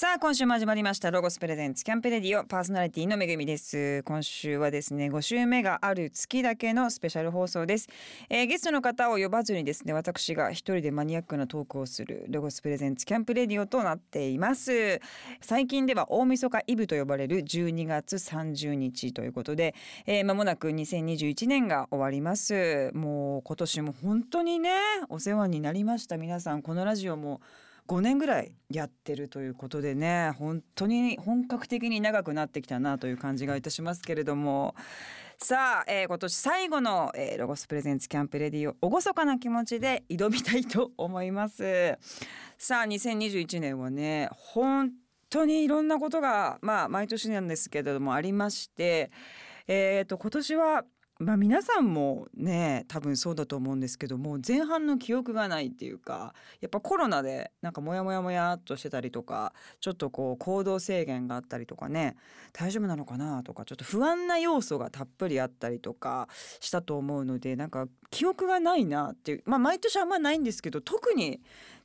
[0.00, 4.04] さあ今週も始まりましたロゴスプレゼンツキャンプレディオパーソナリティのめぐみです。
[4.04, 7.88] 今週はですね5週目がある月だけのスペシャル放送です、
[8.30, 15.00] えー、ゲストの方を呼ばずにですね私が一人でマニアックなトークをするロゴスプレゼンツキャンプレディオとなっています。
[15.40, 19.74] 最近では大晦日イブと呼ばれる12月30日ということで、
[20.06, 22.92] えー、間もなく2021年が終わります。
[22.94, 24.70] もう今年も本当にね
[25.08, 26.18] お世話になりました。
[26.18, 27.40] 皆さんこのラジオも
[27.88, 34.74] 5年ぐらいやってるということでね本当に本格的に長くなってきたなという感じがいたしますけれども。
[35.40, 41.96] さあ、えー、今年最後の、えー、ロゴスプレゼンツキャンプレディを厳かな気持ちで挑みたいと思います。
[42.58, 44.90] さあ2021年はね本
[45.30, 49.12] 当にいろんなことがまあ毎年なんですけれどもありまして
[49.68, 50.84] えーと今年は
[51.20, 62.14] まあ皆さんもね多分そうだと思うんですけども前半の記憶がないっていうかやっぱコロナでなんかモヤモヤモヤっとしてたりとかちょっとこう行動制限があったりとかね
[62.52, 66.28] 大丈夫なのかなとかちょっと不安な要素がたっぷりあったりとか
[66.60, 71.40] したと思うのでなんか記憶がないなっていうまあ毎年あんまないんですけど特に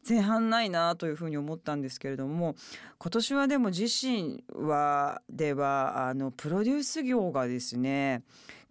[0.07, 2.55] 前半ないなというふうに思ったんですけれども
[2.99, 8.21] 今年はでも自身はではあのプロデュース業がですね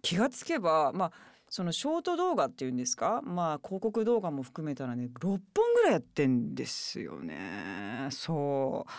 [0.03, 1.11] 気がつけばまあ
[1.49, 3.21] そのショート動画っていうんですか？
[3.23, 5.39] まあ広告動画も含めたらね6本
[5.75, 8.07] ぐらいやってんですよね。
[8.11, 8.91] そう。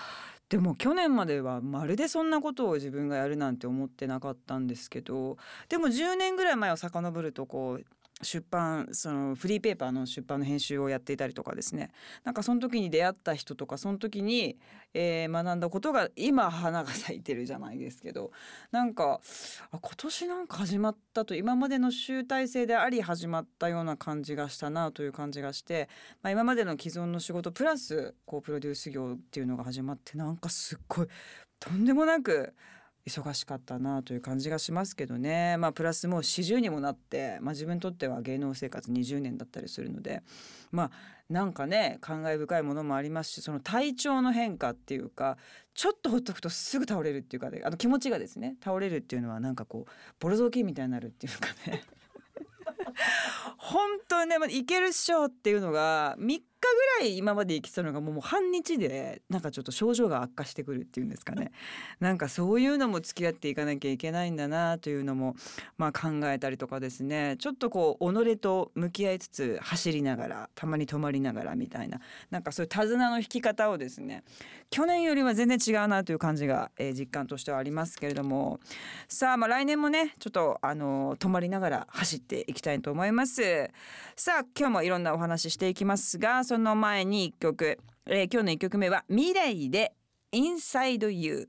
[0.48, 5.36] でも去年まではまるでそんなことを自分がやるなんて思ってなかったんですけど
[5.69, 7.84] でも10年ぐらい前を遡るとこう
[8.25, 11.91] 出版そのフリーペーパーの出版の編集をやっていたりとかですね。
[12.25, 14.58] なんかその時に出会った人とかその時に、
[14.92, 18.33] えー、学んだことが今花が咲いてるじゃないですけど。
[18.70, 19.20] なんか
[19.70, 25.89] あ今年なんか始まったと今までの集大成であり始まったような感じがしたなという感じがして、
[26.22, 31.06] まあ、今までの既存の仕事プラスこうプロデュース業っていうのが始まってなんかすっごい
[31.61, 32.55] とんでもなく
[33.06, 35.56] 忙しかったなという感じがしますけどね。
[35.58, 40.23] まあプラスもう40にもなって、まあ、自分にとっては芸能生活20年だったりするので
[40.73, 40.90] まあ
[41.29, 45.36] なんかね感慨深いものもありますしその体調の変化っていうか
[45.74, 49.90] ちょっとほっとくとすぐ倒れるっていうか、あの気持ちがですね倒れるっていうのはなんかこう
[50.20, 51.83] ボロ雑巾みたいになるっていうかね。
[53.58, 56.40] 本当にね、まあ、いけるっしょっていうのが3
[56.98, 61.52] ぐらい今まで生きてたのがもう半日でなんかちょっと症状が悪化してくるっていうんですかね。
[62.01, 65.36] なんかそういうのも付き合っていかなきゃいけないんだなというのも
[65.77, 67.36] まあ考えたりとかですね。
[67.39, 74.24] ちょっとこう己と向き合いつつ走りながらたまに止まりながらみたいななんかそういう手綱の引き方をですね
[74.70, 78.61] 去年よりは全然違うなという感じが、えー、実感としてはありますけれども。
[79.08, 83.70] さあまあ来年もねちょっとあの止まりながら走っていきたいと思います。
[84.17, 89.92] さあ今日もいろんなお話ししていきますがその前に1曲、えー、今日の1曲目は「未来で
[90.31, 91.48] Inside You」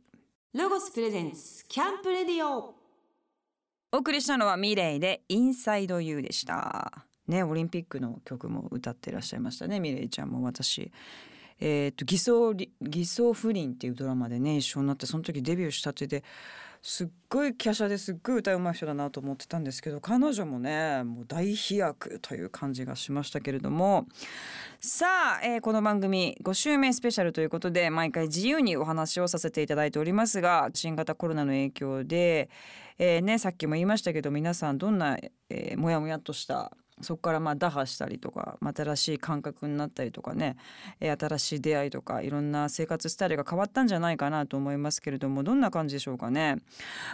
[0.56, 2.74] ロゴスプレゼンツキャンプレディオ。
[3.92, 7.06] お送りしたのは「ミレイで Inside You」でした。
[7.28, 10.92] ねオリンピックの曲も歌ってらっしゃいましたねミレイちゃんも私。
[11.60, 16.24] えーと、偽装偽装不倫っていうドラマでね一緒になってその時デビューしたてで
[16.88, 24.06] すっごい華奢ですっごい歌うまい人だなと思ってたんですけど彼女もねもう大飛躍という感じがしましたけれども。
[24.80, 32.52] さあ、えー、この番組5週目スペシャルということで毎回自由にお話をさせていただいておりますが新型コロナの影響で、
[33.00, 35.18] えー、ね、さっきも言いましたけど皆さんどんな、
[35.50, 40.56] えー、もやもやっとしたそこからまあ打破したりとか、新しい感覚になったりとかね、
[41.00, 46.58] 新しい出会いとかいろんな生活スタイルが変わったんじゃないかなと思いますけれどもどんな感じでしょうかね。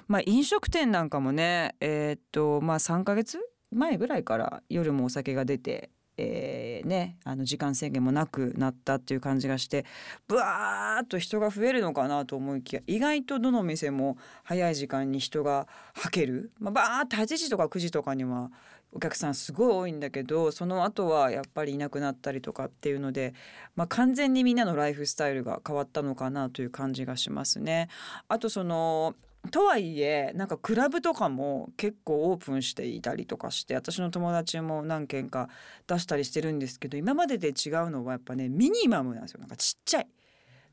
[0.07, 3.39] まあ、飲食店なんかもねえー、っとまあ3ヶ月
[3.71, 9.85] 前ぐらいから夜もお酒が出てえー、ね、あの時間制限もなくなったっていう感じがして
[10.27, 18.51] ブワーッと人が増えるのかなと思いきや意外とどの店も早い時間に人がはける、まあ、バーッと8時とか9時とかには
[18.93, 23.33] お客さんすごい多いんだけどその後はやっぱりいなくなったりとかっていうので、
[23.75, 27.87] まあ、完全にみんなのライフスタイルが変わったのかなという感じがしますね。
[28.27, 29.15] あとその
[29.49, 35.49] とはいえなんかクラブとかも結構オープンしていたりとかして私の友達も何軒か
[35.87, 37.53] 出したりしてるんですけど今までで違う
[37.89, 40.07] のはやっぱねミニマムなんですよなんかちっちゃい。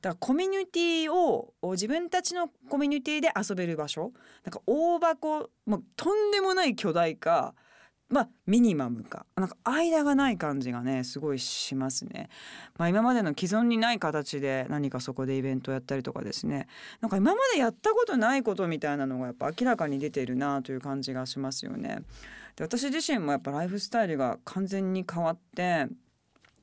[0.01, 4.13] だからコミュニティを自分たちのコミュニティで遊べる場所
[4.45, 7.55] なんか大箱もうとんでもない巨大化
[8.09, 12.31] まあミニマムかなんか間がない感じがねすごいしますね。
[12.79, 16.69] まあ、今までの既存にない形で何かそこでイベントをやったりとかですね
[17.01, 22.01] なんか今までやったことないことみたいなのがやっぱ明らかに出ているなという感じがしますよね。
[22.57, 25.87] で私自身もやっぱライフスタイルが完全に変わって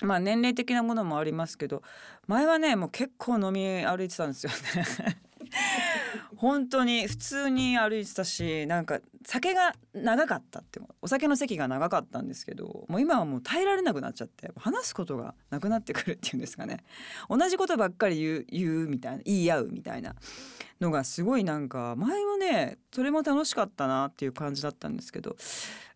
[0.02, 1.84] まあ年齢的なものもありますけど
[2.28, 5.18] 前はねもう結構飲み歩いてたんですよね
[6.38, 16.84] 本当に普通に歩いてたしなんか酒が長かったってお酒の席が長かったんですけどもう今はもう耐えられなくなっちゃって話すことがなくなってくるっていうんですかね
[17.30, 20.16] 同じことばっかり言う言うみたいな言い合うみたいな
[20.82, 25.36] のがすごいなんか前はねそれも楽しかったなっていう感じだったんですけど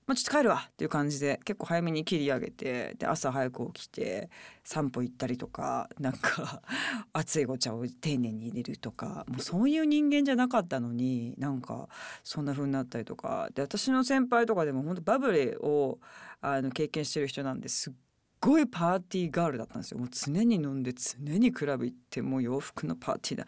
[0.09, 4.31] まあ、ちょっと帰るわっていう感じで結構早めに切り上げてで朝早く起きて
[4.63, 6.63] 散歩行ったりとかなんか
[7.13, 11.89] 熱いお茶を丁寧に入れるとかもうそういう人間じゃなかったのになんか
[12.23, 13.49] そんな風になったりとか。
[13.53, 15.99] で私の先輩とかでも本当バブルを
[16.41, 17.93] あの経験してる人なんですっ
[18.39, 19.99] ごいパーティーガールだったんですよ。
[19.99, 23.47] もう常に飲んで常にクラブ行ってもう洋服のパーティーだ。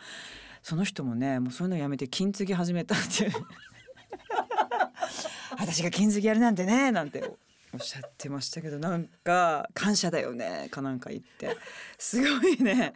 [0.61, 3.31] その人もねもうそういうのやめて金継ぎ始めたっていう。
[5.61, 7.23] 私が金継ぎやるなんてねなんて
[7.73, 11.55] おっしゃってましたけどなんか感謝だよねかなんか言って。
[11.97, 12.93] すごいね。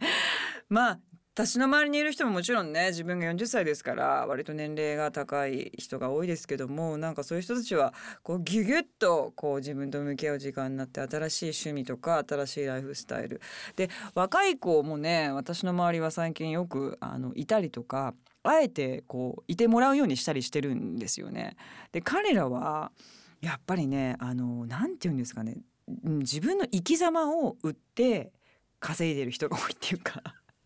[0.68, 0.98] まあ
[1.34, 7.92] 私の周りにいる人ももちろんね自分が40歳ですから割と年齢が高い人が多いですけどもなんかそういう人たちは
[8.22, 13.40] こうギュギュッとこう自分と向き合う時間になって新しい趣味とか新しいライフスタイル。
[13.76, 18.14] で若い子もね私の周りは最近よくあのいたりとか
[18.48, 21.56] あえてこういてもらうようにしたりしてるんですよね。
[21.92, 22.92] で彼らは
[23.40, 25.58] やっぱりねあのなんて言うんですかね
[26.04, 28.32] 自分の生き様を売って
[28.80, 30.22] 稼いでる人が多いっていうか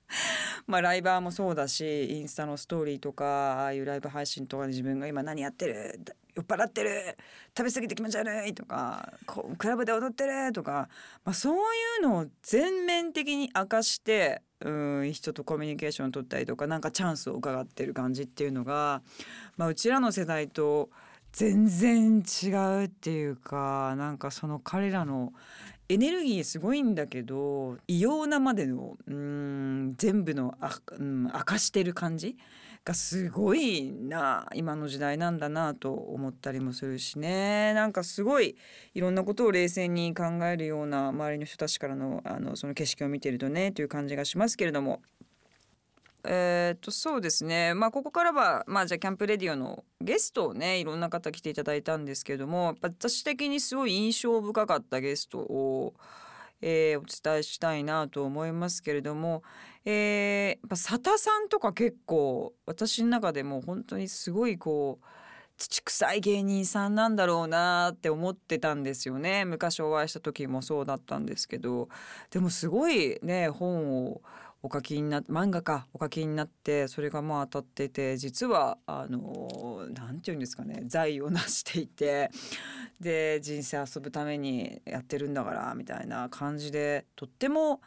[0.67, 6.00] まあライバーもそうだしインスタのストーリーとかああいうライブ配信とかで自分が今何やってる
[6.35, 7.17] 酔っ払ってる
[7.56, 10.88] 食べ過ぎて気持ち悪いとかこうクラブで踊ってるとか、
[11.25, 11.59] まあ、そうい
[12.00, 14.70] うのを全面的に明かしてう
[15.04, 19.02] ん人とコミュニケーションを取ったりとかなんかチャンスを伺ってる感じっていうのが、
[19.56, 20.90] まあ、うちらの世代と
[21.32, 25.32] 全然違うっていうかなんかその彼らの
[25.88, 32.36] エネルギーすごいんだけど異様なまでのうん全部のあ、うん、明かしてる感じ
[32.85, 38.56] がすごいな今の時代なんだなと思ったりもするしねなんかすごい
[38.94, 45.00] いろんなことを冷静に考えるような周りの人たちからのあのその景色を見てるとねという感じがしますけれども。
[46.23, 55.94] えー、っとそうですねまあここからはまあじゃあキャンプレディオのゲストをねいろんな方来ていただいたんですけどもやっぱ私的にすごい印象深かったゲストを、
[56.61, 59.43] えー、お伝えしたいなと思いますけれども、
[59.85, 65.06] えー、やっぱ佐田さんとか結構私の中でも本当にすごいこう
[65.56, 69.44] 土臭い芸人さんなんだろうなって思ってたんですよね。
[69.44, 71.88] 昔お会いした時もそうだったんですけど。
[72.31, 74.23] でもすごいね本を
[74.62, 82.31] お書きにな漫画かお書きになってそれがまあ当たってて実はあの何て言うんですかね財を成していて
[83.00, 87.81] で人生遊ぶためにやってるんだからみたいな感じでとっても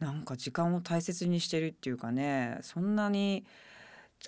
[0.00, 3.44] なんか時間を大切にしてるっていうかねそんなに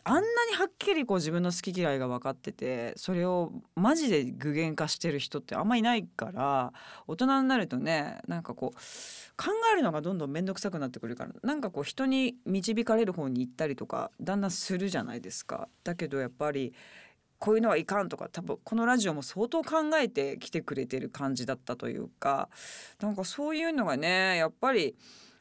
[0.05, 6.73] あんなにはっきりこう自分の好き嫌いが分かっててそれをマジで具現化してる人ってあんまいないから
[7.07, 8.77] 大人になるとねなんかこう
[9.37, 15.69] 考えるのがどんどん面倒くさくなってくるからなんかこう人に導かれる方に行ったりとかだんだんするじゃないですか。
[15.83, 16.73] だけどやっぱり
[17.39, 22.51] こういうのはいかんとか多分このラジオも相当考えてきてくれてる感じだったというか
[23.01, 24.95] なんかそういうのがねやっぱり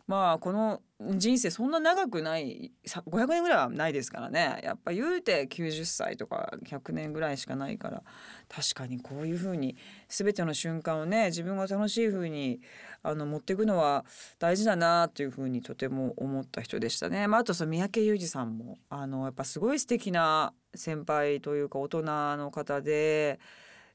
[0.09, 8.01] まあこの人生そんな長くない500年ぐらいはないですからねやっぱ言うて90歳とか100年ぐらいしかないから
[8.49, 12.59] 確かにこういうふうに全ての瞬間をね自分が楽しいふうに
[13.03, 14.03] あの持っていくのは
[14.39, 17.27] 大事だなというふうにとても思った人でしたね。
[17.27, 22.01] まあ、あとその三宅裕二さんもあのやっぱすごい素敵な先輩というか大人
[22.37, 23.39] の方で。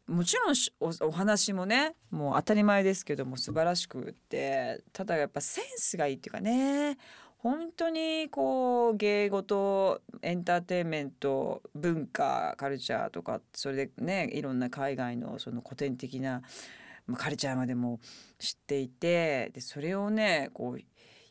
[0.06, 0.54] もちろん
[1.00, 6.99] お話もねもう当たり前ですけども素晴らしくってただやっぱセンスがいいっていうかね
[7.38, 16.42] 本当にこう芸事エンターテインメント文化カルチャーとかそれでねいろんな海外のその古典的な
[17.16, 18.00] カルチャーまでも
[18.38, 20.80] 知っていてでそれをねこう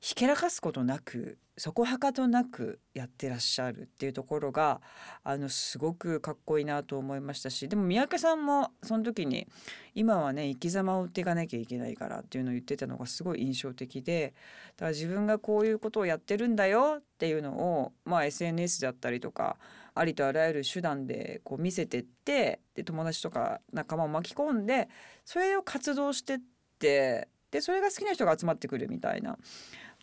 [0.02, 4.82] ひけらかすことなくそこはかとなくやってらっしゃるっていうところが
[5.24, 9.48] あのすごくかっこいいなと思いましたしでも三宅さんもその時に
[9.94, 14.34] 今はね生き様を売っていかなきゃいけないからっていうのを言ってたのがすごい印象的で
[14.78, 19.58] だから自分がこういうことをやってるんだよっていうのを、まあ、SNS だったりとか
[19.94, 24.90] ありとあらゆる手段でこう見せてってで友達とか仲間を巻き込んで
[25.24, 26.40] それを活動してっ
[26.80, 29.38] てでそれが好きな人が集まってくるみたいな。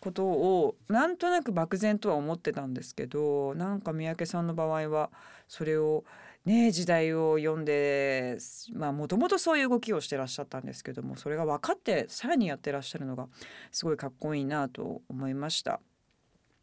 [0.01, 5.11] ことをなんとなく漠然とは思ってたんですけどなんか三宅さんの場合は
[5.47, 6.03] それを
[6.43, 8.37] ね時代を読んで
[8.73, 13.27] もともとそういう動きをしてらっしゃったんですけどもそれが分かってさらにやってらっしゃるのが
[13.71, 15.79] すごいかっこいいなと思いました。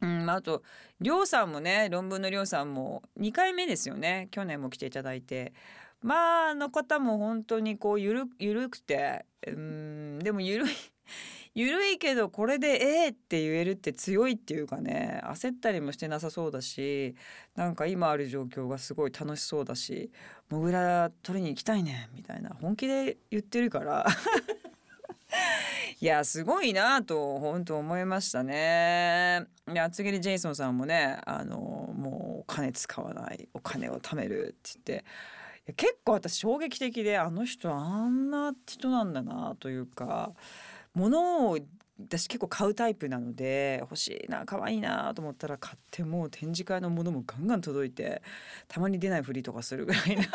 [0.01, 0.63] うんあと
[1.01, 5.53] 亮さんもね論文の亮さんも2回目ですよね去年も来ていただいて
[6.03, 10.69] まああの方も本当にこうゆるゆるくてうんでもゆるい
[11.61, 17.17] ゆるいけどこれで「ええ!」って言えるって強いっていうかね焦ったりもしてなさそうだし
[17.57, 20.13] なんか今ある状況がすごい楽しそうだし
[20.51, 24.07] 「モグラ取りに行きたいね」みたいな本気で言ってるから
[26.01, 29.45] いやすごいなと本当思いましたね。
[29.67, 40.35] 厚切りジェイソンさんもねあのもうお金使わないお金を貯めるって言って結構私衝撃的であの人あんな人なんだなというか
[40.95, 41.59] 物を
[42.01, 48.23] 私結構買うタイプなので欲しいな可愛いなと思ったら買ってもう展示会のものもガンガン届いて
[48.69, 50.25] たまに出ないふりとかするぐらいな。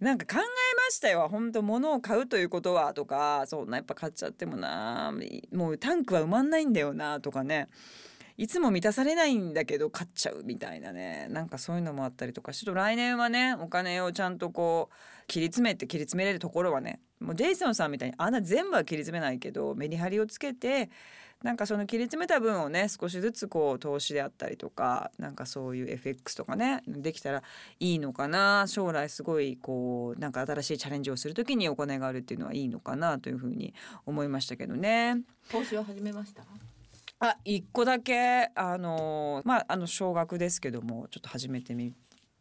[0.00, 0.44] なんか考え
[0.76, 1.28] ましたよ。
[1.28, 5.12] 本当物を買うということはとかそんなやっぱ買っちゃってもな
[5.52, 7.68] もうタンクは埋まんないんだよなとかね。
[8.38, 11.28] いつも満たされないんだけど買っちゃうみたいなね。
[11.30, 12.52] なんかそういうのもあったりとか。
[12.52, 20.90] ちょっと来年はねお金をちゃんとこう切り詰めて切り詰めれるところはねもうジェイソンさんみたいにあんな全部は切り詰めないけどメリハリをつけて
[21.42, 27.42] なんかその切り詰めた分をね少しずつこう投資であったりとかなんかそういう FX とかねできたら
[27.80, 28.66] いいのかな。
[28.68, 33.72] 将来すごいこうなんか新しいチャレンジをする時にお金があるっていうのはいいのかなというふうに
[34.04, 35.16] 思いましたけどね。
[35.50, 36.42] 投資を始めました？
[37.20, 41.94] あ一個だけあのまああの少額ですけどもちょっと始めてみ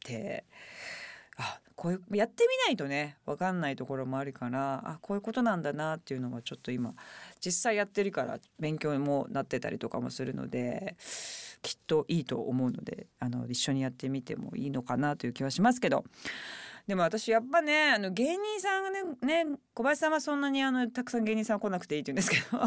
[0.03, 0.43] て。
[0.49, 0.80] あ
[1.81, 6.93] こういうやってみないとね分かんないところもあるからあこういうことなんだなっていうのはちょっと今
[7.43, 10.95] 実際やってるから勉強もなってたりとかもするので
[11.63, 16.03] きっといいと思うのであの一緒にやってみてもいいのかなという気はしますけど。
[16.85, 22.59] でも私やっぱねあの芸人さんがねね小林さんはそんなにあのたくさん芸人さん来なくていいって言うんですけど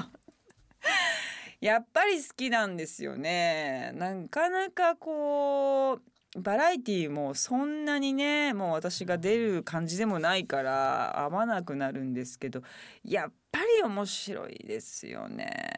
[1.60, 3.92] やっぱり好きなんですよね。
[3.94, 12.62] なかなかこうバラエティーもそんなにねもう私が出る感じでもないから合わなくなるんですけど
[13.04, 15.70] やっぱり面白いですよね。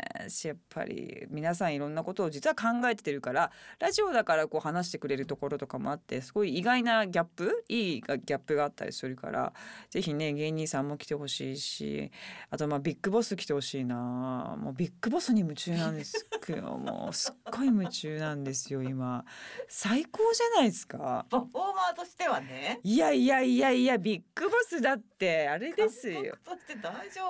[0.44, 9.52] やっぱり皆さんいろんなことを実は考えてるからラジオだからこう話してくれるところとかもあってすごい意外なギャップいいギャップがあったりするから
[9.90, 12.10] 是非ね芸人さんも来てほしいし
[12.50, 14.56] あとまあビッグボス来てほしいな。
[14.58, 19.24] もうビッグボスに夢中なんですけど もうすっごい夢中なんですよ今。
[19.68, 21.26] 最高じゃないですか。
[21.28, 22.80] パフォーマーとしてはね。
[22.82, 26.36] いやいやいやいやビッグボスだってあれですよ。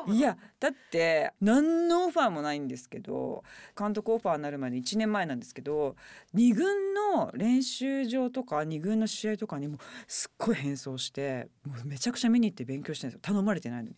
[0.07, 3.45] いやだって何のオファーもないんですけど
[3.79, 5.97] 監督オファーになるまで1年前なんですけど
[6.35, 13.35] 2軍の練習場とか2軍の試合とかにもすっごい変装してもうめちゃくちゃ見に行って勉強してるんですよ。
[13.35, 13.97] 頼まれてないのに。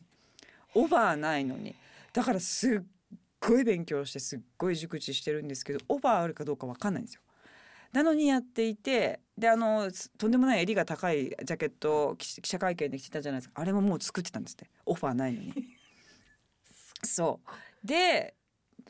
[0.74, 1.74] オファーないのに。
[2.12, 2.80] だからすっ
[3.40, 7.22] ごい勉強してすっごい熟知してるんですけどオファーあるかどうか分かんないんですよ。
[7.92, 13.62] なのにやっていてであのとんでもない襟が高いジャケット記者会見で着てたじゃないですか。
[13.62, 14.68] あれももう作ってたんですって。
[14.84, 15.54] オファーないのに。
[17.02, 17.40] そ
[17.84, 18.34] うで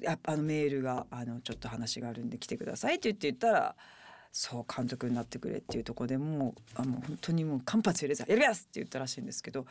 [0.01, 3.77] やあのメールがあの「ちょっと話があるんで来てください」って言って言ったら
[4.33, 9.67] 「そう監督になってくれ」っていうとこでもうあもう本当にもう間髪入れず「やります!」って言ったらしいんですけど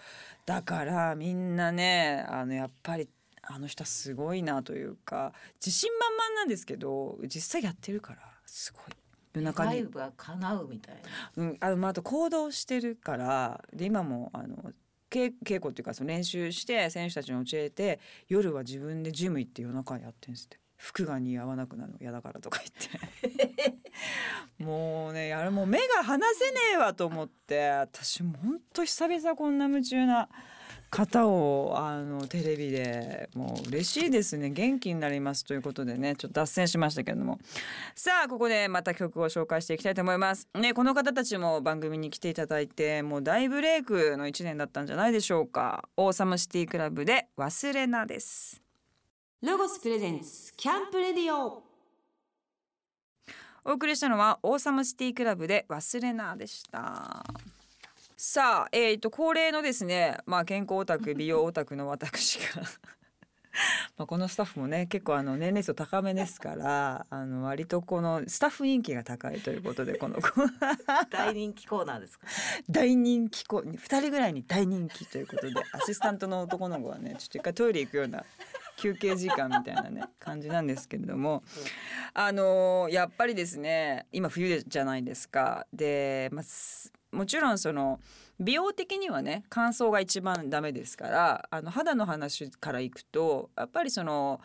[0.46, 3.10] だからみんなねあのやっぱり
[3.44, 8.84] あの人はすごいなというか自信満々なんですけど実際やってるからすごい。
[9.34, 9.72] 夜中に。
[9.72, 10.96] ライブが叶うみたい
[11.36, 11.44] な。
[11.44, 14.74] うん、あのまああと行動してるからで今もあの
[15.09, 23.83] 稽稽古っていうかその練習して選手たちに教えて夜は自分でジム行って夜中やってんですって服が似合わなくなるの嫌だからとか言って
[24.63, 30.29] もうねあれもう目が離せねえわと思って私もほんと久々こんな夢中な。
[30.89, 34.50] 方をあのテレビでもう嬉しいですね。
[34.50, 36.15] 元気になりますということでね。
[36.15, 37.39] ちょっと脱線しましたけれども。
[37.96, 40.48] さあここでまた曲を紹介していきたいと思います。
[40.56, 45.88] ねこの方たちも番組に来ていただいてもう大ブレイクの1年だったんじゃないでしょうか。
[45.98, 48.62] オーサムシティクラブで忘れなです。
[49.41, 51.67] ロゴスプレゼンツキャンプレディオ。
[53.70, 57.25] お送りしたのはオーサムシティクラブで忘れなでした
[58.19, 62.63] さあ、えーと、恒例のですね、まあ、健康オタク美容オタクの私が
[63.95, 70.17] まあこのスタッフもね結構あの年齢層高めですから あの割とこのスタッフ人気が高いということでこの
[71.12, 72.25] 大人気コーナーですか
[72.67, 78.25] 大人気コ2人ぐらいに大人気ということでアシスタントの男の子はねちょっと一回トイレ行くような
[78.77, 81.43] 休憩時間みたいなね感じなんですけれども。
[82.13, 85.67] あのやっぱりですね今冬じゃないですか。
[85.71, 86.43] で、まあ、
[87.11, 87.99] もちろんその
[88.39, 94.41] 美容的にはね乾燥が一番ダメですからあの肌の話からいくとやっぱりその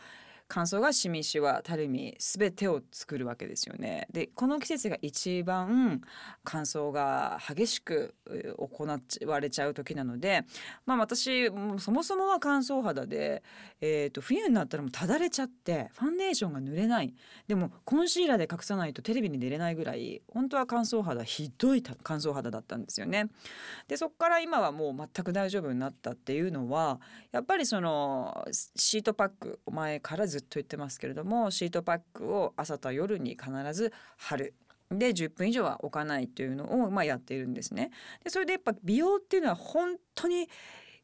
[0.55, 4.07] 乾燥がシミシワたるみ全てを作るわけですよね。
[4.13, 6.03] でこの季節が一番
[6.45, 8.15] 乾燥が激しく
[8.59, 8.87] 行
[9.27, 10.45] われちゃう時なので
[10.85, 13.43] まあ私そもそもは乾燥肌で、
[13.81, 17.15] えーと、冬になったらもうただれちゃってファンデーションが塗れない
[17.49, 23.31] でもコンシーラーで隠さないとテレビに出れないぐらい本当は乾燥肌ひどい乾燥肌だったんですよね。
[23.89, 34.55] でそこから今はもう全く大丈夫になったっていうのはやっぱりそのシートパック前からずっと言ってますけれどもシートパックを朝と夜に必ず貼る。
[34.91, 37.91] で10分以上は置かないというのをまあやっているんですね。
[38.23, 40.49] でそれでやっぱ美容っていうのは本当に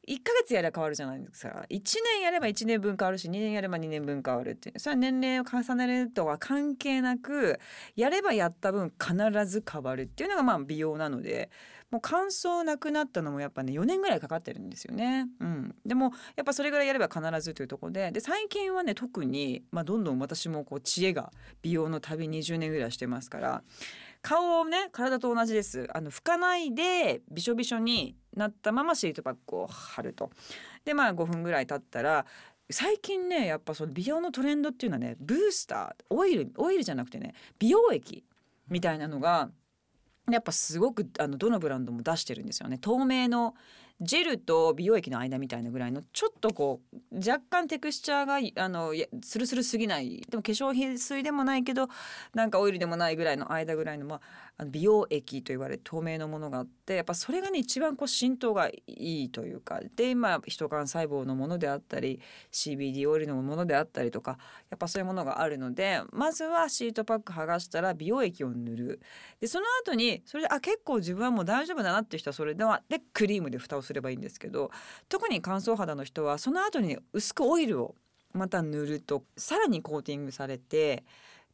[0.09, 1.80] 1ヶ月やれば変わるじゃないですか1
[2.14, 7.61] 年やれば1年分変わるし2年やれば2年分変わるっていうそれは年齢を重ねるとは関係なく
[7.95, 9.14] やればやった分必
[9.47, 11.50] ず変わるっていうのがまあ美容なので
[11.90, 15.26] もう乾燥なくなったのもやっぱね4年ぐらいかかってるんですよね。
[15.40, 23.62] うん、でもやっぱそれぐらいやれば必ずというところでで最近はね特に、まあ、どんどん私もこう知恵が美容の旅20年ぐらいしてますから
[24.21, 30.30] 顔をね体と同じですあの拭かないでびしょびしょになったままシートパックを貼ると。
[30.85, 32.26] でまあ5分ぐらい経ったら
[32.71, 38.25] 最近ねやっぱその美容のトレンドっていうのはねブースターオイルオイルじゃなくてね美容液
[38.68, 39.50] みたいなのが
[40.30, 42.78] やっぱすごくあのどのブランドも出してるんですよね。
[42.78, 43.54] 透明の
[44.00, 48.92] ジェルと美容液の間みたいなぐらいのちょっとこう若干テクスチャーがあの
[49.25, 50.25] スルスルすぎない。
[50.28, 51.88] でも化粧品水でもないけど
[52.32, 54.20] なんかオイルでもないぐらいの間ぐらいの,、まあ、
[54.60, 62.20] あの美容液と言われる透明のものがあってやっぱそれがね一番こう浸透がいいというかで今ヒト幹細胞のものであったり
[62.52, 64.36] CBD オイルのものであったりとか
[64.68, 69.00] やっぱそういうものがあるのでまずはシートパック剥がしたら美容液を塗る。
[69.40, 74.72] でその後にそれであ結構自分はもう大丈夫だなっていう人はそれではでクリームで蓋をすればいいんですけど
[75.08, 77.94] 特に乾燥肌の人はその後に薄くオイルを
[78.32, 81.04] また塗るとさらにコーティングされて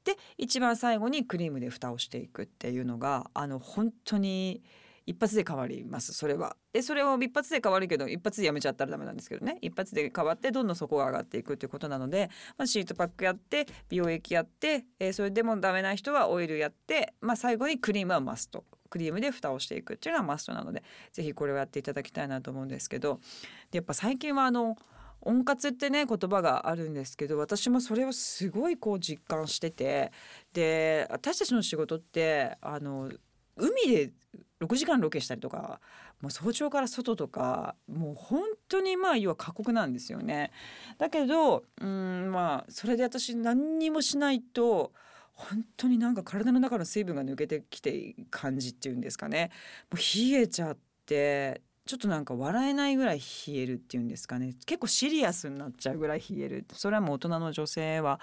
[0.05, 4.63] で一番最後にクリームで蓋をしていくっていうのがあの本当に
[5.07, 6.15] 一発で変わります。
[6.15, 6.57] それは。
[6.73, 9.59] でそれを一発で変わるけど一発でやめちゃったらダメなんですけどね。
[9.61, 18.65] 一発で変わってどんどん底が上がっていくっていうことなので、まあ、シートパックやって美容液やって、えー、それでもダメな人はオイルやって、まあ、最後にクリームはマスト。
[18.91, 23.21] クリームで蓋をしていくっていうのはマストなので是非これをやっていただきたいなと思うんですけど。
[23.73, 24.77] やっぱ最近はあの
[25.25, 30.13] 温活ってね言葉があるんですけど私もそれをすごいこう実感してて
[30.53, 33.11] で私たちの仕事ってあの
[33.57, 34.13] 海で
[34.61, 35.81] 6時間ロケしたりとか
[36.21, 40.51] もう早朝から外とかもう本当にまあ要は過酷なんですよね。
[40.99, 44.93] だけどうんまあそれで私何にもしないと
[45.35, 49.51] 本当になんか体の中の水分が抜けてきて感じっていうんですかね
[49.91, 54.55] もう冷えちゃってちょっとなんか笑えないぐらい冷えるっていうんですかね。
[54.65, 56.65] 結構シリアスになっちゃうぐらい冷える。
[56.73, 58.21] それはもう大人の女性は、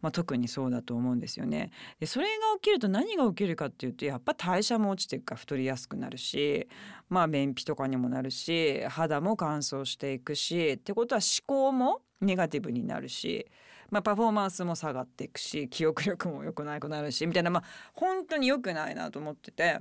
[0.00, 1.72] まあ、特にそうだと思うんですよね。
[2.00, 6.66] でそれが起きると何が起きるかっていうとやっぱ代謝も落ちていくから太りやすくなるし
[7.10, 13.46] まあ便秘とかにもなるし肌も乾燥していくしってことは思考もネガティブになるし
[13.90, 19.80] まあ、パフォーマンスも下がっていくし記憶力も良くなくなるしみたいなまあ本当に良くないなと思ってて。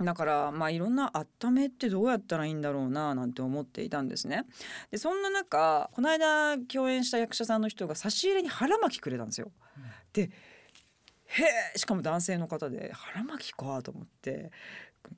[0.00, 4.44] だからまあいろんな温めってどうやったらいいんだろうななんて思っていたんですね。
[4.90, 9.50] でそんな中この間共演した役者さんの人が差し入れに腹巻きくれたんですよ。
[9.76, 9.82] うん、
[10.12, 10.30] で
[11.26, 11.42] へ
[11.74, 14.50] えしかも男性の方で腹巻きかと思って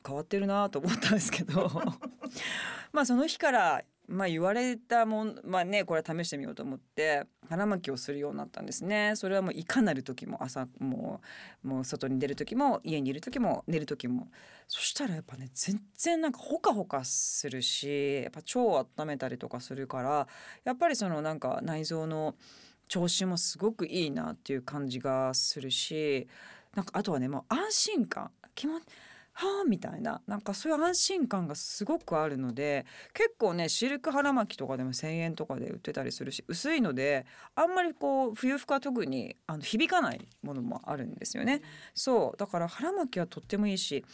[0.06, 1.70] 変わってるなと思ったんですけど
[2.92, 9.12] まあその日からまあ言われたもんまあねこれは試してみようと思って腹巻きをするようになったんですね。
[9.14, 11.20] それはもういかなる時も朝も
[11.64, 14.29] うもう外に出る時も家にいる時も寝る時も。
[14.66, 20.29] そしたらやっぱね全然なんかほかほかするしやっぱ腸を温めたりとかするから
[20.64, 22.35] やっぱりそのなんか内臓の
[22.88, 26.29] 調子もすごくいいなっていう感じがするし
[26.75, 28.31] なんかあとはねもう安心感。
[28.55, 28.85] 気持ち
[29.40, 30.20] はあみたいな。
[30.26, 37.24] なんかそういう安心感がすごくあるので結構ねシルク腹巻きとかでも1,000円とかで売ってたりするし薄いので
[37.55, 41.62] あんまりこう冬服は特にあの響かないものもあるんですよね。
[41.94, 42.37] そう。
[42.37, 44.05] だから腹巻きはとってもいいし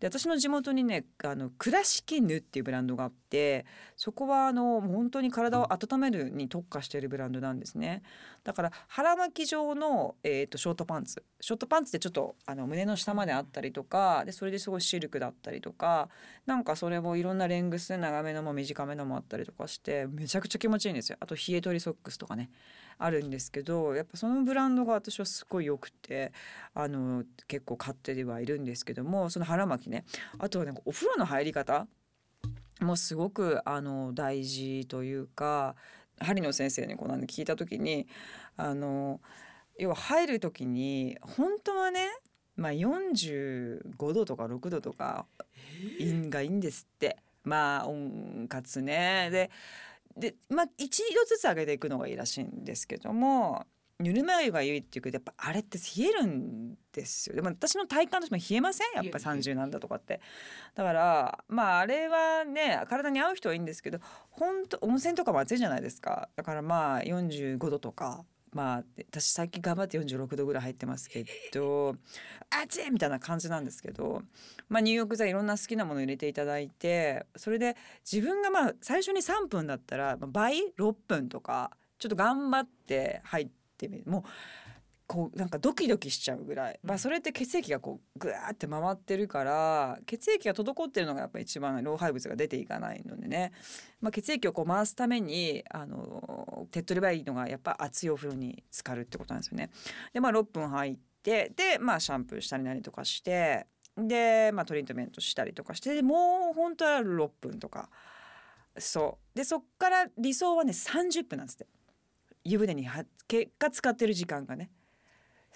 [0.00, 3.64] で私の地元にねあの倉敷ヌっていうブランドがあって
[3.96, 8.02] そこはあの本当に体を温めるに特化しているブランドなんですね。
[8.42, 11.22] だから腹巻き状の、えーと、ショートパンツ。
[11.40, 16.08] ショートパンツってちょっとあの胸の下まであったりとかでそれですごいごいシルクだったりとか
[16.46, 21.16] なんかそれもいろんなレングス長めのも短めのもあったりとかしてめちゃくちゃ気持ちいいんですよ。
[21.20, 22.50] あと冷え取りソックスとかね
[22.98, 26.32] あるんですけどやっぱそのブランドが私はすごい良くて
[26.74, 30.04] あの結構買ってはいるんですけどもその腹巻きね。
[30.38, 31.86] あとはなんかお風呂の入り方
[32.80, 35.76] もすごくあの大事というか
[36.20, 38.06] 針野先生にこ聞いた時に
[38.56, 39.20] あの
[39.78, 42.08] 要は入る時に本当はね
[42.56, 45.26] まあ45度とか6度とか
[45.98, 47.16] いんがいいんですって。
[47.44, 49.28] まあ温活ね。
[49.30, 49.50] で
[50.16, 53.66] でまあ一度ずつ上げていくのがいいらしいんですけども
[54.00, 58.86] ぬるま湯がいいっていうけどやっぱあれって冷えるんですよでも私の体感としても冷えません？
[58.94, 60.20] やっぱり30なんだとかって。
[60.74, 63.98] だからまああれはね体に合う人はいいんですけど
[64.30, 66.28] 本当温泉とかも暑いじゃないですか。
[66.34, 68.24] だからまあ45度とか
[68.54, 71.96] まあ私最近頑張って46度ぐらい入ってますけど
[72.50, 74.22] あっちみたいな感じなんですけど、
[74.68, 77.76] まあ、入浴剤いろんな好きなもの入れていただいてそれで
[78.10, 84.04] 自分がまあ最初に3分だったら倍6分とかちょっと頑張って入ってみる。
[84.06, 84.22] もう
[85.06, 93.52] こうなんかドキドキしちゃうぐらい、まあ、それって血液がこうグワーって回ってるから血液が滞ってるのがやっぱ一番老廃物が出ていかないのでね、
[94.00, 99.70] まあ、血液をこう回すためにあの手っ取り早いのがやっぱ熱いお風呂に浸かるってことなんですよね。
[100.14, 103.66] でまあ6分入ってでまあシャンプーしたりなりとかして
[103.98, 107.90] でまあトリートメントしたりとかしてでもう本当は6分とか。
[108.78, 109.36] そう。
[109.36, 111.66] でそっから理想はね30分なんですって。
[112.44, 114.70] 湯船には結果使ってる時間がね。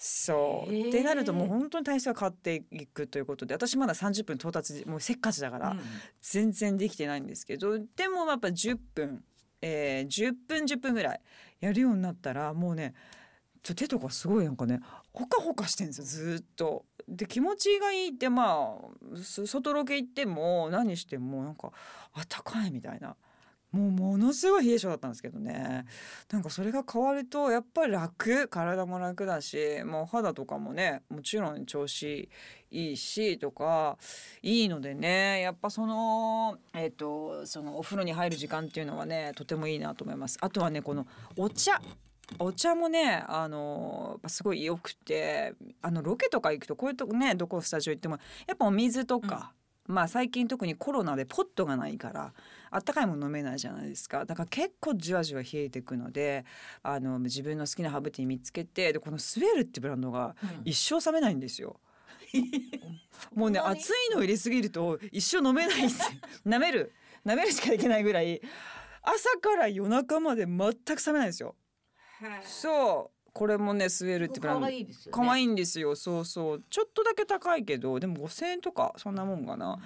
[0.01, 5.75] そうってなるともう本当に体質が変わっていくということで私まだ30分到達もうせっかちだから
[6.21, 9.21] 全然できてないんですけどでもやっぱ10分、
[9.61, 11.21] えー、10分10分ぐらい
[11.59, 12.93] やるようになったらもうね
[13.61, 14.79] ちょ手とかすごいなんかね
[15.11, 16.85] ほかほかしてんですよずーっと。
[17.09, 18.77] で気持ちがいいってま
[19.13, 21.71] あそ外ロケ行っても何してもなんか
[22.13, 23.17] あったかいみたいな。
[23.71, 25.85] もうものすごい冷え性だったんですけどね。
[26.31, 28.47] なんかそれが変わるとやっぱり楽。
[28.47, 32.29] 体も楽だしもう肌とかもねもちろん調子
[32.71, 33.97] いいしとか
[34.41, 40.37] いいのでねやっぱそのえっ、とそのお風呂に入る時間っていうのはねとてもいいなと思います。
[40.41, 41.05] あとはねこの
[41.37, 41.79] お茶。
[42.37, 49.53] お茶もねあのすごい良くてあのロケとか行くとこういうとこねどこスタジオ行ってもやっぱお水とか、
[49.87, 52.33] まあ最近特にコロナでポットがないから
[52.71, 54.25] あったかいもの飲めないじゃないですか。
[54.25, 56.45] だから結構じわじわ冷えていくので
[56.83, 61.79] あの自分の好きなハーブティー見つけてでこのスウェルってブランドが一生冷めないんですよ。
[63.33, 65.95] もうね熱いの入れすぎると一生飲めないって
[66.47, 66.93] 舐める。
[67.25, 68.41] 舐めるしかできないぐらい
[69.01, 71.55] 朝から夜中まで全く冷めないんですよ。
[72.43, 73.19] そう。
[73.31, 74.61] これもねスウェルってブランド。
[74.61, 75.11] 可愛いですよね。
[75.37, 75.95] いんですよ。
[75.95, 76.63] そうそう。
[76.69, 79.79] ちょっとだけ高いけどでも5,000円とかそんなもんかな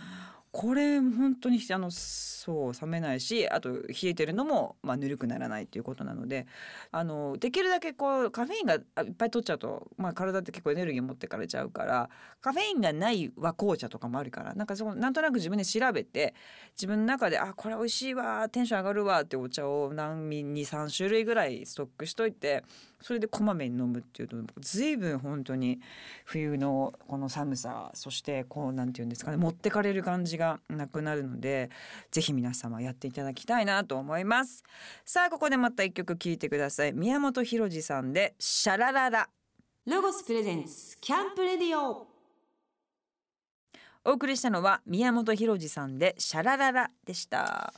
[0.54, 6.46] これ本当にあのそう冷めないしあと冷えてるのも、まあ、ぬるくならないっていうことなので
[6.92, 8.82] あのできるだけこうカフェインがいっ
[9.18, 12.08] ぱい取っちゃうと、まあ、体って結構エネルギー持ってかれちゃうから
[12.40, 16.36] カフェインがない和紅茶とかもあるからなんかそこなんとなく自分で調べて
[16.76, 22.64] 自分の中であこれ美味しいわテンション上がるわってお茶を何23種類ぐらいストックしといて
[23.04, 25.80] それでこまめに飲むっていうと随分本当に
[26.26, 31.70] 冬のこの寒さそしてこうなんていうんですかね持ってかれる感じがなくなるので
[32.12, 34.64] ぜひ皆様やっていただきたいなと思います。
[35.06, 36.94] さあここでまた一曲聴いてください。
[36.94, 39.30] 宮本浩次さんでシャラララ。
[39.86, 42.08] ロゴス presents キャンプレディオ。
[44.06, 47.74] お送りしたのは宮本浩次さんでシャラララでした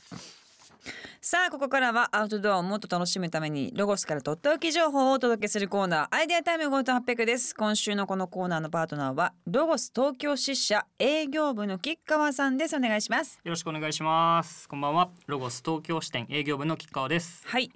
[1.20, 14.68] さあここからはアウトドアをもっと楽しむためにロゴスからとっておき情報をお届けするコーナーアイデアタイム5と800です今週のこのコーナーのパートナーはロゴス東京支社営業部の吉川さんですお願いしますよろしくお願いします。
[14.68, 15.10] こんばんは。
[15.26, 17.42] ロゴス東京支店営業部の吉川です。
[17.46, 17.70] はい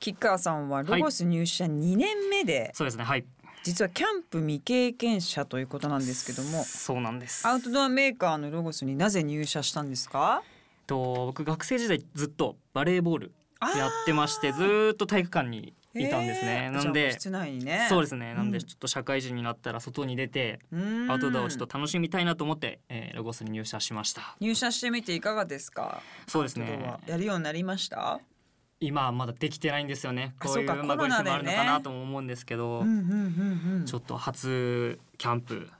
[0.00, 3.04] 吉川さんはロゴス入社2年目で、そうですね。
[3.04, 3.24] はい。
[3.62, 7.46] 実はキャンプ未経験者ということなんですけどもそうなんです。
[7.48, 10.42] アウトドアメーカーのロゴスになぜ入社したんですか？
[10.86, 13.32] と僕学生時代ずっとバレーボール
[13.76, 16.64] やってましてずーっと体育館にいたんですね。
[16.64, 18.34] へーなんで室内にねそうですね。
[18.34, 24.36] なんうんでちょっと社会人になったら外に出てうんアウトドアをちょっと楽しみたいなと思って、えーロゴスに入社しました。
[24.40, 26.02] 入社してみていかがですか？
[26.26, 28.20] そうですねやるようになりました？
[28.80, 30.34] 今はまだできてないんですよね。
[30.40, 35.70] あこういうまあご時世もあるのかなとも思うんですけど、うんうんうんうんちょっと初キャンプ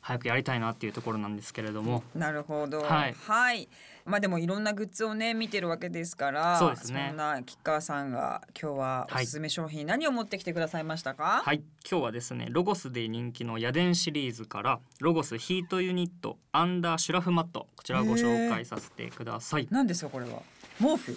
[0.00, 2.80] 早くやりたいなっていうところなんですけれどもなるほど。
[2.80, 3.68] はいはい。
[4.08, 11.42] まあでもいろんなグッズをね見てるわけですから、そうですねんな吉川さんが今日はおすすめ商品、何を持ってきてくださいましたか？
[11.44, 20.40] はい今日はですねロゴスで人気の家電シリーズからロゴスヒートユニットアンダーシュラフマットこちらをご紹介させてください何ですかこれは？
[20.80, 21.16] 毛布？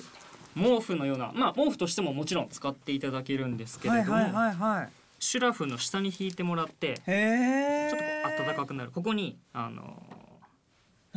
[0.54, 4.90] 毛布のようなまあ毛布としてももちろん使っていただけるんですけれども、はいはいはいはい。
[5.20, 6.96] シュラフの下に引いてもらって。
[6.96, 10.02] ちょっと暖かくなるここにあの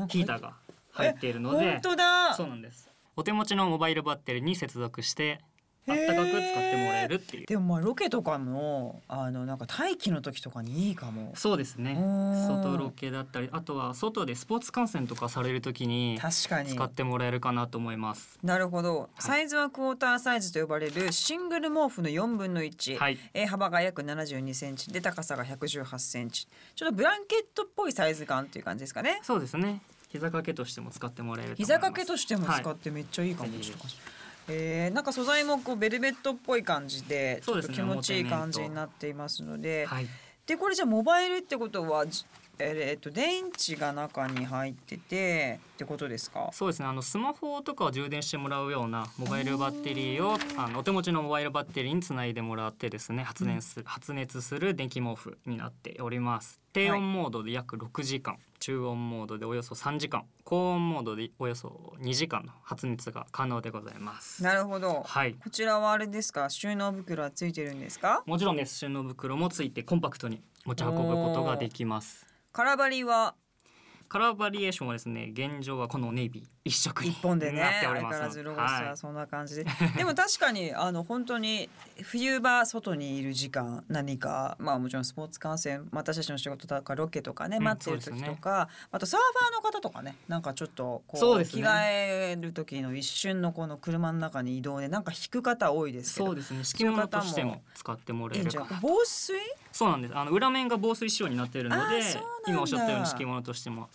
[0.09, 0.53] ヒーターが
[0.95, 2.35] 入っているので本当だ。
[2.35, 2.89] そうなんです。
[3.17, 5.41] お手持ちのモバイルバッテリーに接続して
[5.87, 7.47] 暖かく使ってもらえるっていう。
[7.47, 11.33] でもまあロケとかもあのなんか待機の時とかにいいかも。
[11.37, 11.93] そうですね。
[11.93, 12.47] うん。
[12.47, 16.71] 外ロケだったりあとは外でスポーツ観戦とかされる時に確かに。
[16.71, 18.39] 使ってもらえるかなと思います。
[18.43, 23.19] なるほど、サイズはクォーターサイズと呼ばれるシングル毛布の4分の1、はい。
[23.35, 24.91] えー幅が約72センチ。
[24.91, 26.49] で高さが118センチ。
[26.75, 29.21] ちょっとブランケットっぽいサイズ感っていう感じですかね。
[29.23, 29.83] そうですね
[30.15, 32.75] 膝掛けとしても使ってもらえる膝掛けとしても使はい。
[32.75, 33.85] ってめっちゃいいかもぜひしれない、
[34.49, 39.87] えー、なんか素材もこうベルベットっぽい感じでちょっと気持ちいい感じになっていますので。
[39.87, 40.07] はい
[40.47, 42.27] でこれじゃあモバイルってことはじ
[42.59, 46.51] えー、っと電池が中に入っててってことですか？
[46.53, 46.87] そうですね。
[46.87, 56.61] あのスマホとかを充電してもらうようなモバイルバッテリーをあのお手持ちのモバイルバッテリーにつないでもらってですね発電する、発熱する電気毛布になっております。
[56.75, 60.25] 低温モードで約6時間、中温モードでおよそ3時間。
[60.43, 64.43] 高温モードでおよそ2時間の発熱が可能でございます。
[64.43, 65.03] なるほど。
[65.05, 65.35] はい。
[65.35, 66.49] こちらはあれですか？
[66.49, 68.23] 収納袋はついてるんですか？
[68.25, 68.79] もちろんです。
[68.79, 72.27] 収納袋もついてコンパクトに持ち運ぶことができます。
[72.53, 73.35] 空張りは？
[74.09, 78.97] カラーバリエーションはですね現状はこのネイビー一色に一本でね相変わらずロゴスははい。
[78.97, 79.67] そんな感じで、
[79.99, 81.69] でも確かにあの本当に
[82.03, 91.45] 冬場外にいる時間何かまあもちろんスポーツ観戦まあ私たちの仕事とかロケとかねうん待ってる時とか、あとサーファーの方とかねなんかちょっとこそうね。
[91.45, 96.65] 着替える時の一瞬のこの車の中に移動でなんか引く方多いですけどそうですね。
[96.65, 99.37] 敷物としても使ってもらえるか防水？
[99.71, 100.17] そうなんです。
[100.17, 102.01] あの裏面が防水仕様になっているので
[102.47, 103.91] 今おっしゃったように敷物としても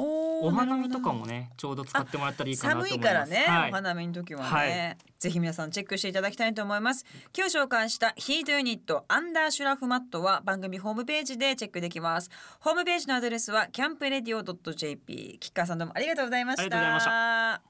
[0.00, 3.10] お花見とかもねちょうど使ってもらったらいいかなと思寒います。
[3.10, 3.70] いからね、はい。
[3.70, 4.98] お花見の時はね、はい。
[5.18, 7.04] ぜひ皆さんチェックしていただきたいと思います
[7.36, 12.30] 今日紹介したヒートユニットアンダーシュラフマットは番組ホームページでチェックできます。
[12.60, 16.62] ホームページのアドレスはキャンプレディオ .jp キッカーさんどうもありがとうございました。
[16.62, 17.62] ありがとうございました。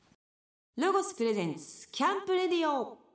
[0.76, 3.07] ロゴスプレゼンツキャンプレディオ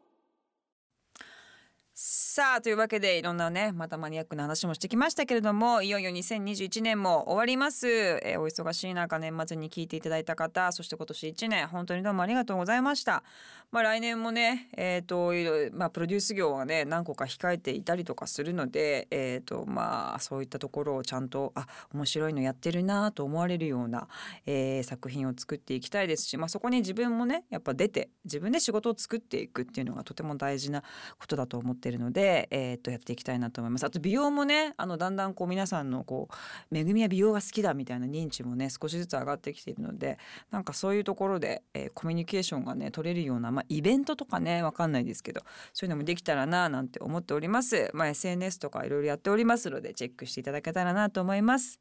[1.96, 13.24] さあというわけでいろんなねまたマニアックな話もしてきましたけれどもいよいよ2021年も終わります、えーお忙しい中年末に聞いていただいた方そして今年1年本当にどうもありがとうございました。
[13.72, 24.08] まあ来年もねえっ、といろいろまあプロデュース業がね何個か控えていたりとかするのでえっ、とまあそういったところをちゃんとあ面白いのやってるなと思われるような、
[24.46, 30.84] えー作品を作っていきたいですしまあそこに自分もねやっぱ出て自分で仕事を作っていくっていうのがとても大事な
[31.20, 33.84] ことだと思っているので、えー、とやっていきたいなと思います。
[33.86, 36.36] あと美容もねあのだんだんこう皆さんのこう
[36.74, 40.18] めぐみは美容が好きだみたいな認知もね少しずつ上がってきているので
[40.52, 45.42] なんかそういうところで、えーコミュニケーションがね取れるような、まあ、イベントとかねわかんないですけど
[45.74, 47.92] そういうのもできたらななんて思っております。
[47.94, 51.80] まあ、SNS とかいろいろやっておりますのでチェックしていただけたらなと思います。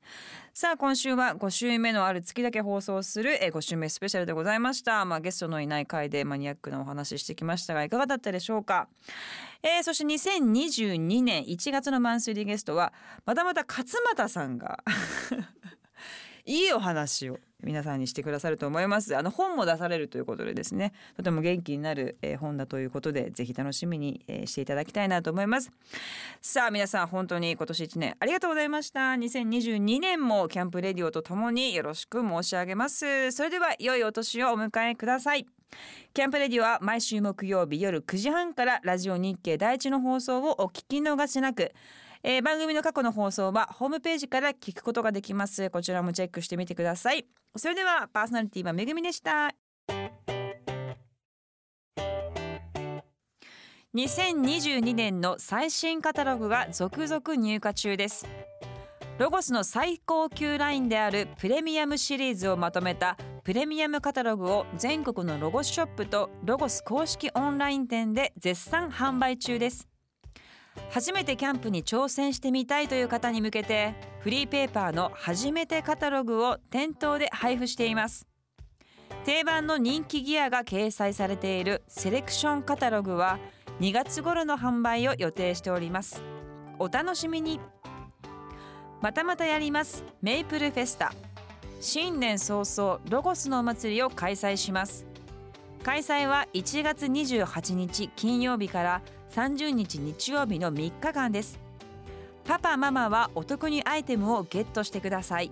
[0.55, 5.05] さあ今週は5週目のある月だけ放送する、えー5週目スペシャルでございました。
[5.05, 8.89] まあ、ゲストのいない回でマニアックなお話ししてきましたがいかがだったでしょうか？
[9.63, 12.95] えーそして2022年1月のマンスリーゲストは
[13.27, 14.83] またまた勝俣さんが
[16.47, 19.15] いいお話を皆さんにしてくださると思います。
[19.15, 25.71] あの本も出されるということでですねとても元気になる、えー本だということでぜひ楽しみに、えーしていただきたいなと思います。
[26.41, 29.13] さあ皆さん本当に今年1年ありがとうございました。
[29.13, 33.31] 2022年もキャンプレディオとともによろしく申し上げます。
[33.31, 35.47] それでは良いお年をお迎えください。
[36.15, 41.73] キャンプレディは毎週木曜日夜9時半からラジオ日経第一の放送をお聞き逃しなく。
[42.23, 45.71] えー番組の過去の放送はホームページから聞くことができます。
[45.71, 47.27] こちらもチェックしてみてください。
[47.57, 49.55] それではパーソナリティはめぐみでした。
[53.95, 58.27] 2022年の最新カタログが続々入荷中です。
[59.19, 69.89] ロゴスの最高級ラインであるプレミアムシリーズをまとめたプレミアムカタログを全国のロゴスショップとロゴス公式オンライン店で絶賛販売中です。
[70.91, 78.29] 初めてキャンプに挑戦してみたいという方に向けてフリーペーパーの初めてカタログを店頭で配布しています。
[79.25, 83.41] 定番の人気ギアが掲載されているセレクションカタログは
[83.81, 86.23] 2月頃の販売を予定しております。
[86.79, 87.59] お楽しみに。
[89.01, 90.05] またまたやります。
[90.23, 91.13] メイプルフェスタ。
[91.85, 95.05] 新年早々ロゴスのお祭りを開催します。
[95.83, 101.59] 開催は1月28日金曜日から30日日曜日の3日間です。
[102.45, 105.51] パパママはお得にアイテムをゲットしてください。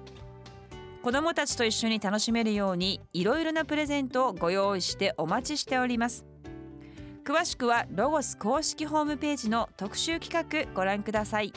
[1.02, 6.24] 子どもたちと一緒に楽しめるようにいろいろなプレゼントをご用意してお待ちしております。
[7.24, 11.52] 詳しくはロゴス公式ホームページの特集企画ご覧ください。